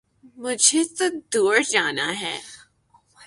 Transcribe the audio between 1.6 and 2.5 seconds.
جانا ہے